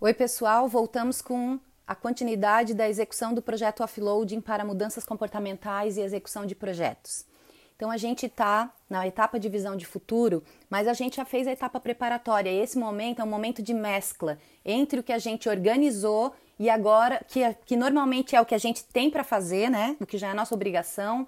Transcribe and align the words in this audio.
Oi, 0.00 0.14
pessoal, 0.14 0.68
voltamos 0.68 1.20
com 1.20 1.58
a 1.84 1.92
continuidade 1.92 2.72
da 2.72 2.88
execução 2.88 3.34
do 3.34 3.42
projeto 3.42 3.82
offloading 3.82 4.40
para 4.40 4.64
mudanças 4.64 5.04
comportamentais 5.04 5.96
e 5.96 6.00
execução 6.02 6.46
de 6.46 6.54
projetos. 6.54 7.26
Então 7.74 7.90
a 7.90 7.96
gente 7.96 8.26
está 8.26 8.72
na 8.88 9.08
etapa 9.08 9.40
de 9.40 9.48
visão 9.48 9.76
de 9.76 9.84
futuro, 9.84 10.44
mas 10.70 10.86
a 10.86 10.92
gente 10.92 11.16
já 11.16 11.24
fez 11.24 11.48
a 11.48 11.50
etapa 11.50 11.80
preparatória. 11.80 12.48
Esse 12.48 12.78
momento 12.78 13.20
é 13.20 13.24
um 13.24 13.28
momento 13.28 13.60
de 13.60 13.74
mescla 13.74 14.38
entre 14.64 15.00
o 15.00 15.02
que 15.02 15.12
a 15.12 15.18
gente 15.18 15.48
organizou 15.48 16.32
e 16.60 16.70
agora, 16.70 17.20
que, 17.26 17.40
que 17.66 17.74
normalmente 17.74 18.36
é 18.36 18.40
o 18.40 18.46
que 18.46 18.54
a 18.54 18.58
gente 18.58 18.84
tem 18.84 19.10
para 19.10 19.24
fazer, 19.24 19.68
né? 19.68 19.96
O 19.98 20.06
que 20.06 20.16
já 20.16 20.28
é 20.28 20.34
nossa 20.34 20.54
obrigação. 20.54 21.26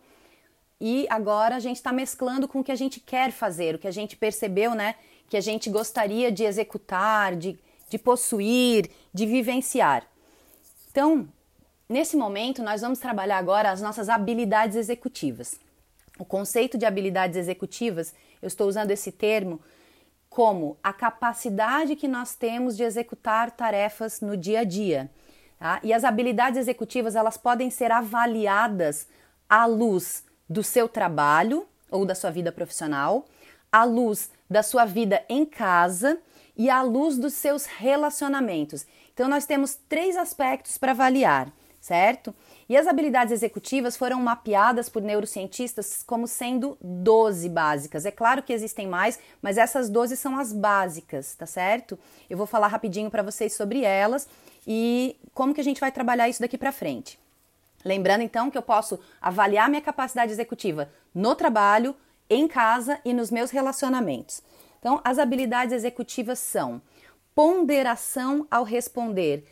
E 0.81 1.09
agora 1.11 1.57
a 1.57 1.61
gente 1.61 1.77
está 1.77 1.93
mesclando 1.93 2.47
com 2.47 2.61
o 2.61 2.65
que 2.65 2.71
a 2.71 2.77
gente 2.77 3.01
quer 3.01 3.33
fazer, 3.33 3.75
o 3.75 3.81
que 3.81 3.89
a 3.89 3.93
gente 3.93 4.17
percebeu, 4.17 4.77
né? 4.77 4.95
Que 5.29 5.37
a 5.37 5.41
gente 5.41 5.69
gostaria 5.69 6.31
de 6.31 6.45
executar, 6.45 7.35
de 7.35 7.59
de 7.91 7.99
possuir, 7.99 8.89
de 9.13 9.27
vivenciar. 9.27 10.07
Então, 10.91 11.29
nesse 11.89 12.17
momento, 12.17 12.63
nós 12.63 12.81
vamos 12.81 13.01
trabalhar 13.01 13.37
agora 13.37 13.71
as 13.71 13.83
nossas 13.83 14.09
habilidades 14.09 14.77
executivas. 14.77 15.57
O 16.19 16.25
conceito 16.25 16.79
de 16.79 16.87
habilidades 16.87 17.37
executivas, 17.37 18.15
eu 18.41 18.47
estou 18.47 18.69
usando 18.69 18.93
esse 18.93 19.11
termo 19.11 19.61
como 20.29 20.79
a 20.83 20.93
capacidade 20.93 21.97
que 21.97 22.07
nós 22.07 22.37
temos 22.37 22.77
de 22.77 22.85
executar 22.85 23.51
tarefas 23.51 24.21
no 24.21 24.37
dia 24.37 24.61
a 24.61 24.65
dia. 24.65 25.11
Tá? 25.59 25.81
E 25.83 25.93
as 25.93 26.05
habilidades 26.05 26.59
executivas 26.59 27.17
elas 27.17 27.37
podem 27.37 27.69
ser 27.71 27.91
avaliadas 27.91 29.09
à 29.49 29.67
luz 29.67 30.25
do 30.49 30.63
seu 30.63 30.89
trabalho 30.89 31.67
ou 31.91 32.07
da 32.07 32.15
sua 32.15 32.31
vida 32.31 32.53
profissional, 32.53 33.27
à 33.73 33.83
luz 33.83 34.31
da 34.49 34.63
sua 34.63 34.85
vida 34.85 35.25
em 35.29 35.45
casa 35.45 36.21
e 36.57 36.69
à 36.69 36.83
luz 36.83 37.17
dos 37.17 37.35
seus 37.35 37.67
relacionamentos. 37.67 38.87
Então, 39.13 39.29
nós 39.29 39.47
temos 39.47 39.79
três 39.89 40.17
aspectos 40.17 40.79
para 40.79 40.93
avaliar, 40.93 41.53
certo? 41.81 42.35
E 42.69 42.77
as 42.77 42.87
habilidades 42.87 43.33
executivas 43.33 43.97
foram 43.97 44.21
mapeadas 44.21 44.89
por 44.89 45.03
neurocientistas 45.03 46.03
como 46.07 46.29
sendo 46.29 46.79
12 46.81 47.49
básicas. 47.49 48.07
É 48.07 48.11
claro 48.11 48.43
que 48.43 48.53
existem 48.53 48.87
mais, 48.87 49.19
mas 49.43 49.59
essas 49.59 49.89
12 49.89 50.17
são 50.17 50.39
as 50.39 50.53
básicas, 50.53 51.35
tá 51.35 51.47
certo? 51.47 51.99
Eu 52.29 52.39
vou 52.39 52.47
falar 52.47 52.69
rapidinho 52.69 53.11
para 53.11 53.23
vocês 53.23 53.55
sobre 53.55 53.83
elas 53.83 54.29
e 54.67 55.17
como 55.35 55.55
que 55.55 55.61
a 55.61 55.65
gente 55.65 55.81
vai 55.81 55.91
trabalhar 55.91 56.29
isso 56.29 56.41
daqui 56.41 56.57
para 56.57 56.71
frente. 56.71 57.19
Lembrando 57.85 58.23
então 58.23 58.51
que 58.51 58.59
eu 58.59 58.63
posso 58.63 59.01
avaliar 59.21 59.69
minha 59.69 59.81
capacidade 59.81 60.31
executiva 60.31 60.91
no 61.15 61.35
trabalho, 61.35 61.97
em 62.29 62.47
casa 62.47 63.01
e 63.05 63.13
nos 63.13 63.31
meus 63.31 63.51
relacionamentos. 63.51 64.43
Então, 64.81 65.01
as 65.05 65.19
habilidades 65.19 65.73
executivas 65.73 66.41
são 66.41 66.83
ponderação 67.35 68.47
ao 68.51 68.65
responder. 68.65 69.47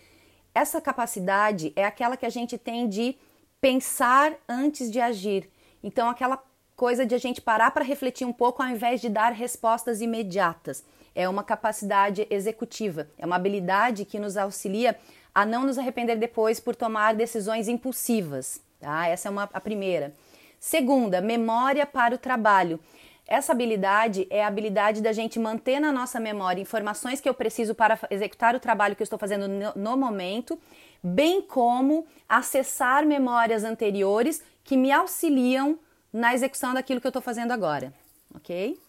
Essa 0.55 0.81
capacidade 0.81 1.73
é 1.77 1.85
aquela 1.85 2.17
que 2.17 2.27
a 2.27 2.31
gente 2.31 2.59
tem 2.59 2.89
de 2.89 3.17
pensar 3.61 4.33
antes 4.49 4.91
de 4.91 4.99
agir. 4.99 5.49
Então, 5.83 6.09
aquela 6.09 6.43
coisa 6.75 7.05
de 7.05 7.15
a 7.15 7.19
gente 7.19 7.41
parar 7.41 7.71
para 7.71 7.85
refletir 7.85 8.27
um 8.27 8.33
pouco 8.33 8.63
ao 8.63 8.69
invés 8.69 9.01
de 9.01 9.09
dar 9.09 9.33
respostas 9.33 10.01
imediatas. 10.01 10.85
É 11.15 11.29
uma 11.29 11.43
capacidade 11.43 12.27
executiva, 12.31 13.09
é 13.19 13.27
uma 13.27 13.37
habilidade 13.37 14.05
que 14.05 14.19
nos 14.19 14.37
auxilia 14.37 14.99
a 15.35 15.45
não 15.45 15.65
nos 15.65 15.79
arrepender 15.79 16.17
depois 16.17 16.61
por 16.61 16.75
tomar 16.75 17.15
decisões 17.15 17.69
impulsivas. 17.69 18.63
Tá? 18.81 19.09
Essa 19.09 19.29
é 19.29 19.31
uma, 19.31 19.49
a 19.53 19.61
primeira. 19.61 20.15
Segunda, 20.61 21.21
memória 21.21 21.85
para 21.85 22.15
o 22.15 22.19
trabalho. 22.19 22.81
Essa 23.29 23.53
habilidade 23.53 24.27
é 24.31 24.43
a 24.43 24.47
habilidade 24.47 25.03
da 25.03 25.13
gente 25.13 25.39
manter 25.39 25.79
na 25.79 25.93
nossa 25.93 26.19
memória 26.19 26.63
informações 26.63 27.21
que 27.21 27.29
eu 27.29 27.35
preciso 27.35 27.75
para 27.75 27.99
executar 28.11 28.55
o 28.55 28.61
trabalho 28.61 28.97
que 28.97 29.03
eu 29.03 29.05
estou 29.05 29.19
fazendo 29.19 29.47
no, 29.47 29.73
no 29.77 29.97
momento, 29.99 30.59
bem 31.03 31.43
como 31.43 32.07
acessar 32.27 33.05
memórias 33.05 33.65
anteriores 33.65 34.43
que 34.65 34.79
me 34.79 34.91
auxiliam 34.91 35.79
na 36.11 36.33
execução 36.33 36.73
daquilo 36.73 37.03
que 37.03 37.07
eu 37.07 37.11
estou 37.11 37.21
fazendo 37.21 37.53
agora, 37.53 37.93
ok? 38.35 38.81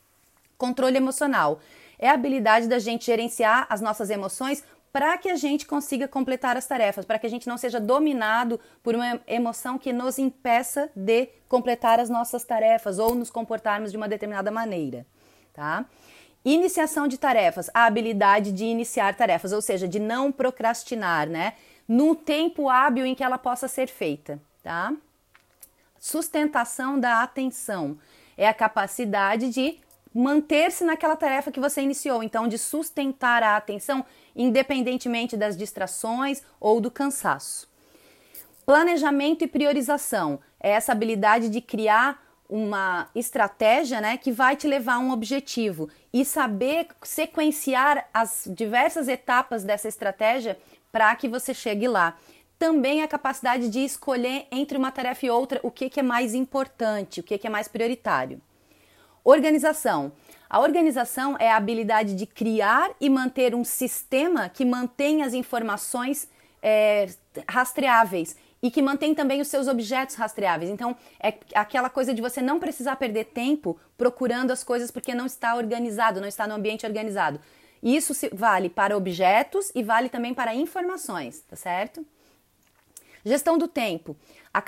Controle 0.58 0.96
emocional 0.96 1.60
é 2.00 2.10
a 2.10 2.14
habilidade 2.14 2.70
da 2.70 2.80
gente 2.80 3.06
gerenciar 3.06 3.68
as 3.70 3.82
nossas 3.82 4.10
emoções 4.10 4.64
para 4.92 5.18
que 5.18 5.30
a 5.30 5.36
gente 5.36 5.66
consiga 5.66 6.08
completar 6.08 6.58
as 6.58 6.66
tarefas, 6.66 7.06
para 7.06 7.20
que 7.20 7.28
a 7.28 7.30
gente 7.30 7.48
não 7.48 7.58
seja 7.58 7.80
dominado 7.80 8.60
por 8.82 8.96
uma 8.96 9.22
emoção 9.28 9.78
que 9.78 9.94
nos 9.94 10.18
impeça 10.18 10.90
de 10.96 11.30
completar 11.48 12.00
as 12.00 12.10
nossas 12.10 12.44
tarefas 12.44 12.98
ou 12.98 13.14
nos 13.14 13.30
comportarmos 13.30 13.92
de 13.92 13.98
uma 13.98 14.08
determinada 14.08 14.50
maneira, 14.52 15.06
tá? 15.54 15.86
Iniciação 16.44 17.08
de 17.08 17.18
tarefas, 17.18 17.70
a 17.74 17.86
habilidade 17.86 18.52
de 18.52 18.64
iniciar 18.64 19.14
tarefas, 19.16 19.52
ou 19.52 19.62
seja, 19.62 19.88
de 19.88 20.00
não 20.00 20.32
procrastinar, 20.32 21.28
né? 21.28 21.54
No 21.88 22.16
tempo 22.16 22.70
hábil 22.70 23.06
em 23.06 23.14
que 23.14 23.24
ela 23.24 23.38
possa 23.38 23.68
ser 23.68 23.88
feita, 23.88 24.40
tá? 24.64 24.94
Sustentação 26.00 27.00
da 27.00 27.22
atenção 27.22 27.98
é 28.38 28.48
a 28.48 28.54
capacidade 28.54 29.50
de 29.50 29.80
manter-se 30.14 30.84
naquela 30.84 31.16
tarefa 31.16 31.52
que 31.52 31.60
você 31.60 31.82
iniciou, 31.82 32.24
então 32.24 32.48
de 32.48 32.58
sustentar 32.58 33.44
a 33.44 33.56
atenção 33.56 34.06
independentemente 34.36 35.38
das 35.38 35.56
distrações 35.56 36.42
ou 36.60 36.80
do 36.82 36.90
cansaço. 36.90 37.70
Planejamento 38.66 39.44
e 39.44 39.48
priorização 39.48 40.40
é 40.60 40.72
essa 40.72 40.92
habilidade 40.92 41.50
de 41.50 41.62
criar 41.62 42.24
uma 42.50 43.08
estratégia 43.14 44.02
né, 44.02 44.18
que 44.18 44.32
vai 44.32 44.56
te 44.56 44.68
levar 44.68 44.96
a 44.96 45.00
um 45.00 45.12
objetivo 45.12 45.88
e 46.12 46.26
saber 46.26 46.88
sequenciar 47.04 48.08
as 48.12 48.48
diversas 48.48 49.08
etapas 49.08 49.64
dessa 49.64 49.88
estratégia 49.88 50.58
para 50.92 51.16
que 51.16 51.28
você 51.28 51.54
chegue 51.54 51.88
lá. 51.88 52.18
Também 52.58 53.04
a 53.04 53.08
capacidade 53.08 53.70
de 53.70 53.80
escolher 53.80 54.48
entre 54.52 54.78
uma 54.78 54.92
tarefa 54.92 55.28
e 55.28 55.30
outra 55.30 55.60
o 55.62 55.70
que, 55.70 55.90
que 55.90 56.00
é 56.00 56.04
mais 56.04 56.34
importante, 56.34 57.20
o 57.20 57.24
que, 57.24 57.38
que 57.38 57.48
é 57.48 57.50
mais 57.50 57.68
prioritário. 57.68 58.42
Organização. 59.24 60.12
A 60.50 60.60
organização 60.60 61.36
é 61.40 61.52
a 61.52 61.58
habilidade 61.58 62.16
de 62.16 62.26
criar 62.26 62.90
e 63.00 63.10
manter 63.10 63.54
um 63.54 63.64
sistema 63.64 64.50
que 64.50 64.66
mantém 64.66 65.22
as 65.22 65.34
informações 65.34 66.28
é, 66.62 67.08
rastreáveis 67.48 68.36
e 68.62 68.70
que 68.70 68.82
mantém 68.82 69.14
também 69.14 69.42
os 69.42 69.48
seus 69.48 69.68
objetos 69.68 70.16
rastreáveis. 70.16 70.70
Então, 70.70 70.96
é 71.20 71.34
aquela 71.54 71.90
coisa 71.90 72.14
de 72.14 72.22
você 72.22 72.42
não 72.42 72.60
precisar 72.60 72.96
perder 72.96 73.26
tempo 73.26 73.80
procurando 73.98 74.52
as 74.52 74.64
coisas 74.64 74.92
porque 74.92 75.14
não 75.14 75.26
está 75.26 75.56
organizado, 75.56 76.20
não 76.20 76.28
está 76.28 76.48
no 76.48 76.56
ambiente 76.56 76.86
organizado. 76.86 77.40
Isso 77.82 78.14
vale 78.34 78.70
para 78.70 78.98
objetos 78.98 79.72
e 79.74 79.82
vale 79.82 80.10
também 80.10 80.34
para 80.34 80.54
informações, 80.54 81.42
tá 81.42 81.56
certo? 81.56 82.06
Gestão 83.24 83.58
do 83.58 83.68
tempo. 83.68 84.18
A, 84.54 84.62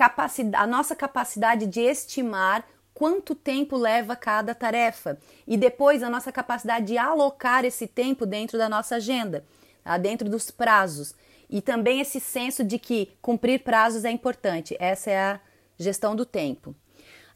a 0.57 0.67
nossa 0.67 0.95
capacidade 0.95 1.65
de 1.65 1.81
estimar 1.81 2.65
quanto 2.93 3.33
tempo 3.33 3.75
leva 3.75 4.15
cada 4.15 4.53
tarefa 4.53 5.17
e 5.47 5.57
depois 5.57 6.03
a 6.03 6.09
nossa 6.09 6.31
capacidade 6.31 6.87
de 6.87 6.97
alocar 6.97 7.65
esse 7.65 7.87
tempo 7.87 8.25
dentro 8.25 8.57
da 8.57 8.69
nossa 8.69 8.95
agenda, 8.95 9.43
tá? 9.83 9.97
dentro 9.97 10.29
dos 10.29 10.51
prazos. 10.51 11.15
E 11.49 11.61
também 11.61 11.99
esse 11.99 12.19
senso 12.19 12.63
de 12.63 12.79
que 12.79 13.11
cumprir 13.21 13.63
prazos 13.63 14.05
é 14.05 14.11
importante. 14.11 14.75
Essa 14.79 15.11
é 15.11 15.19
a 15.19 15.39
gestão 15.77 16.15
do 16.15 16.25
tempo. 16.25 16.73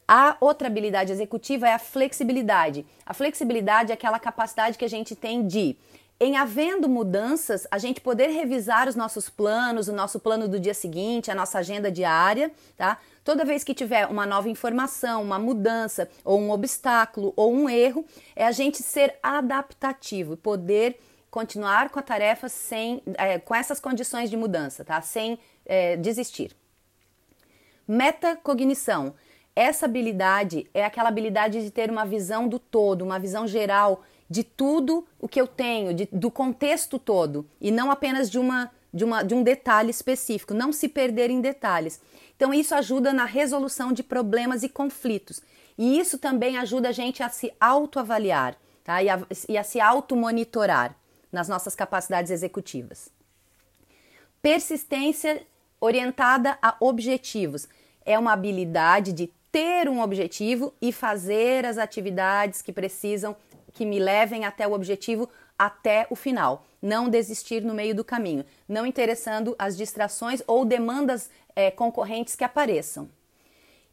A 0.08 0.36
outra 0.40 0.68
habilidade 0.68 1.12
executiva 1.12 1.68
é 1.68 1.74
a 1.74 1.78
flexibilidade. 1.78 2.86
A 3.04 3.12
flexibilidade 3.12 3.90
é 3.90 3.94
aquela 3.94 4.20
capacidade 4.20 4.78
que 4.78 4.84
a 4.84 4.88
gente 4.88 5.16
tem 5.16 5.46
de 5.46 5.76
em 6.18 6.36
havendo 6.36 6.88
mudanças, 6.88 7.66
a 7.70 7.78
gente 7.78 8.00
poder 8.00 8.28
revisar 8.28 8.88
os 8.88 8.94
nossos 8.94 9.28
planos, 9.28 9.86
o 9.86 9.92
nosso 9.92 10.18
plano 10.18 10.48
do 10.48 10.58
dia 10.58 10.72
seguinte, 10.72 11.30
a 11.30 11.34
nossa 11.34 11.58
agenda 11.58 11.90
diária, 11.90 12.50
tá? 12.76 12.98
Toda 13.22 13.44
vez 13.44 13.62
que 13.62 13.74
tiver 13.74 14.06
uma 14.06 14.24
nova 14.24 14.48
informação, 14.48 15.22
uma 15.22 15.38
mudança, 15.38 16.08
ou 16.24 16.40
um 16.40 16.50
obstáculo, 16.50 17.34
ou 17.36 17.52
um 17.52 17.68
erro, 17.68 18.04
é 18.34 18.46
a 18.46 18.52
gente 18.52 18.82
ser 18.82 19.16
adaptativo 19.22 20.34
e 20.34 20.36
poder 20.36 20.98
continuar 21.30 21.90
com 21.90 21.98
a 21.98 22.02
tarefa 22.02 22.48
sem, 22.48 23.02
é, 23.18 23.38
com 23.38 23.54
essas 23.54 23.78
condições 23.78 24.30
de 24.30 24.38
mudança, 24.38 24.84
tá? 24.84 25.02
Sem 25.02 25.38
é, 25.66 25.96
desistir. 25.96 26.56
Metacognição. 27.86 29.14
Essa 29.54 29.84
habilidade 29.84 30.66
é 30.72 30.84
aquela 30.84 31.08
habilidade 31.08 31.62
de 31.62 31.70
ter 31.70 31.90
uma 31.90 32.06
visão 32.06 32.48
do 32.48 32.58
todo, 32.58 33.02
uma 33.02 33.18
visão 33.18 33.46
geral 33.46 34.02
de 34.28 34.42
tudo 34.42 35.06
o 35.18 35.28
que 35.28 35.40
eu 35.40 35.46
tenho, 35.46 35.94
de, 35.94 36.08
do 36.12 36.30
contexto 36.30 36.98
todo, 36.98 37.46
e 37.60 37.70
não 37.70 37.90
apenas 37.90 38.30
de 38.30 38.38
uma, 38.38 38.70
de 38.92 39.04
uma 39.04 39.22
de 39.22 39.34
um 39.34 39.42
detalhe 39.42 39.90
específico, 39.90 40.54
não 40.54 40.72
se 40.72 40.88
perder 40.88 41.30
em 41.30 41.40
detalhes. 41.40 42.00
Então, 42.36 42.52
isso 42.52 42.74
ajuda 42.74 43.12
na 43.12 43.24
resolução 43.24 43.92
de 43.92 44.02
problemas 44.02 44.62
e 44.62 44.68
conflitos. 44.68 45.40
E 45.78 45.98
isso 45.98 46.18
também 46.18 46.58
ajuda 46.58 46.88
a 46.90 46.92
gente 46.92 47.22
a 47.22 47.28
se 47.28 47.52
autoavaliar 47.60 48.56
tá? 48.84 49.02
e, 49.02 49.08
a, 49.08 49.20
e 49.48 49.56
a 49.56 49.62
se 49.62 49.80
automonitorar 49.80 50.96
nas 51.30 51.48
nossas 51.48 51.74
capacidades 51.74 52.30
executivas. 52.30 53.10
Persistência 54.40 55.46
orientada 55.80 56.58
a 56.62 56.76
objetivos 56.80 57.68
é 58.04 58.18
uma 58.18 58.32
habilidade 58.32 59.12
de 59.12 59.30
ter 59.50 59.88
um 59.88 60.00
objetivo 60.00 60.72
e 60.80 60.92
fazer 60.92 61.64
as 61.66 61.78
atividades 61.78 62.62
que 62.62 62.72
precisam 62.72 63.36
que 63.76 63.84
me 63.84 63.98
levem 63.98 64.46
até 64.46 64.66
o 64.66 64.72
objetivo 64.72 65.28
até 65.58 66.06
o 66.08 66.16
final. 66.16 66.64
não 66.80 67.08
desistir 67.08 67.62
no 67.62 67.74
meio 67.74 67.94
do 67.94 68.04
caminho, 68.04 68.44
não 68.68 68.86
interessando 68.86 69.56
as 69.58 69.76
distrações 69.76 70.40
ou 70.46 70.64
demandas 70.64 71.28
é, 71.54 71.70
concorrentes 71.70 72.36
que 72.36 72.44
apareçam. 72.44 73.08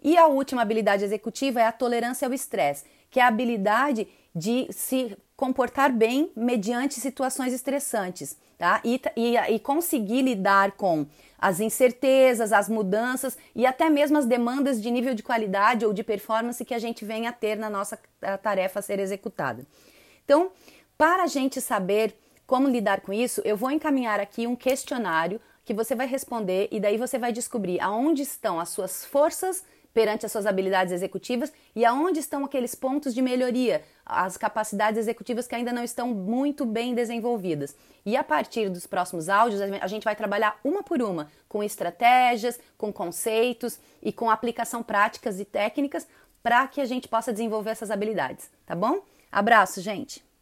E 0.02 0.18
a 0.18 0.28
última 0.28 0.62
habilidade 0.62 1.04
executiva 1.04 1.62
é 1.62 1.66
a 1.66 1.72
tolerância 1.72 2.28
ao 2.28 2.34
estresse, 2.34 2.86
que 3.10 3.20
é 3.20 3.24
a 3.24 3.28
habilidade 3.28 4.08
de 4.36 4.68
se 4.72 5.16
comportar 5.36 5.92
bem 5.92 6.32
mediante 6.36 7.00
situações 7.00 7.54
estressantes, 7.54 8.38
tá? 8.58 8.82
E, 8.84 9.00
e, 9.16 9.38
e 9.38 9.60
conseguir 9.60 10.22
lidar 10.22 10.72
com 10.72 11.06
as 11.38 11.60
incertezas, 11.60 12.54
as 12.54 12.70
mudanças 12.70 13.38
e 13.54 13.66
até 13.66 13.90
mesmo 13.90 14.18
as 14.18 14.26
demandas 14.26 14.82
de 14.82 14.90
nível 14.90 15.14
de 15.14 15.22
qualidade 15.22 15.86
ou 15.86 15.94
de 15.94 16.04
performance 16.04 16.64
que 16.64 16.74
a 16.74 16.80
gente 16.80 17.04
venha 17.04 17.30
a 17.30 17.34
ter 17.34 17.58
na 17.58 17.70
nossa 17.70 18.00
tarefa 18.42 18.80
a 18.80 18.82
ser 18.82 19.00
executada. 19.00 19.66
Então, 20.24 20.52
para 20.98 21.24
a 21.24 21.28
gente 21.28 21.60
saber 21.60 22.16
como 22.48 22.70
lidar 22.70 23.02
com 23.02 23.12
isso, 23.12 23.42
eu 23.44 23.58
vou 23.58 23.72
encaminhar 23.72 24.20
aqui 24.20 24.48
um 24.48 24.56
questionário 24.56 25.40
que 25.66 25.74
você 25.74 25.96
vai 25.96 26.08
responder 26.08 26.68
e 26.72 26.80
daí 26.80 26.98
você 26.98 27.18
vai 27.18 27.32
descobrir 27.32 27.80
aonde 27.80 28.22
estão 28.22 28.60
as 28.60 28.70
suas 28.70 29.06
forças 29.06 29.64
perante 29.94 30.26
as 30.26 30.32
suas 30.32 30.46
habilidades 30.46 30.92
executivas 30.92 31.54
e 31.76 31.86
aonde 31.86 32.20
estão 32.20 32.44
aqueles 32.44 32.74
pontos 32.74 33.14
de 33.14 33.22
melhoria, 33.22 33.84
as 34.06 34.38
capacidades 34.38 34.98
executivas 34.98 35.48
que 35.48 35.56
ainda 35.56 35.72
não 35.72 35.84
estão 35.84 36.08
muito 36.08 36.66
bem 36.66 36.96
desenvolvidas. 36.96 37.76
E 38.06 38.18
a 38.18 38.24
partir 38.24 38.70
dos 38.70 38.88
próximos 38.88 39.30
áudios, 39.30 39.62
a 39.62 39.88
gente 39.88 40.04
vai 40.04 40.16
trabalhar 40.16 40.60
uma 40.64 40.82
por 40.82 41.02
uma, 41.02 41.32
com 41.48 41.64
estratégias, 41.64 42.60
com 42.78 42.92
conceitos 42.92 43.80
e 44.02 44.12
com 44.12 44.30
aplicação 44.30 44.82
práticas 44.82 45.40
e 45.40 45.46
técnicas 45.46 46.08
para 46.42 46.68
que 46.68 46.82
a 46.82 46.86
gente 46.86 47.08
possa 47.08 47.32
desenvolver 47.32 47.70
essas 47.70 47.92
habilidades, 47.92 48.50
tá 48.66 48.76
bom? 48.76 49.02
Abraço, 49.32 49.80
gente! 49.80 50.24